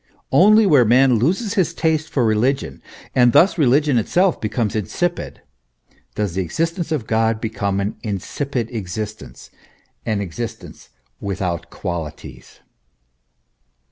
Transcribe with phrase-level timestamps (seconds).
[0.31, 2.81] Only where man loses his taste for religion,
[3.13, 5.43] and thus religion itself becomes insipid,
[6.15, 9.51] does the existence of God become an insipid existence
[10.03, 12.61] an existence without qualities.